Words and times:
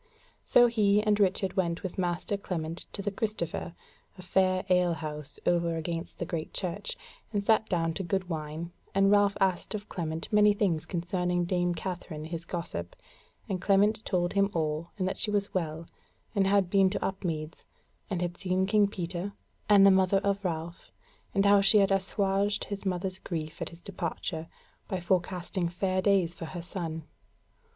So 0.43 0.65
he 0.65 1.03
and 1.03 1.19
Richard 1.19 1.53
went 1.55 1.83
with 1.83 1.99
master 1.99 2.35
Clement 2.35 2.87
to 2.91 3.03
the 3.03 3.11
Christopher, 3.11 3.75
a 4.17 4.23
fair 4.23 4.65
ale 4.67 4.95
house 4.95 5.39
over 5.45 5.75
against 5.77 6.17
the 6.17 6.25
Great 6.25 6.55
Church, 6.55 6.97
and 7.31 7.43
sat 7.45 7.69
down 7.69 7.93
to 7.93 8.03
good 8.03 8.27
wine; 8.27 8.71
and 8.95 9.11
Ralph 9.11 9.37
asked 9.39 9.75
of 9.75 9.89
Clement 9.89 10.27
many 10.33 10.53
things 10.53 10.87
concerning 10.87 11.45
dame 11.45 11.75
Katherine 11.75 12.25
his 12.25 12.45
gossip, 12.45 12.95
and 13.47 13.61
Clement 13.61 14.03
told 14.03 14.33
him 14.33 14.49
all, 14.55 14.89
and 14.97 15.07
that 15.07 15.19
she 15.19 15.29
was 15.29 15.53
well, 15.53 15.85
and 16.33 16.47
had 16.47 16.67
been 16.71 16.89
to 16.89 17.05
Upmeads, 17.05 17.63
and 18.09 18.23
had 18.23 18.39
seen 18.39 18.65
King 18.65 18.87
Peter 18.87 19.33
and 19.69 19.85
the 19.85 19.91
mother 19.91 20.17
of 20.23 20.43
Ralph; 20.43 20.91
and 21.35 21.45
how 21.45 21.61
she 21.61 21.77
had 21.77 21.91
assuaged 21.91 22.63
his 22.63 22.87
mother's 22.87 23.19
grief 23.19 23.61
at 23.61 23.69
his 23.69 23.81
departure 23.81 24.47
by 24.87 24.99
forecasting 24.99 25.69
fair 25.69 26.01
days 26.01 26.33
for 26.33 26.45
her 26.45 26.63
son. 26.63 27.03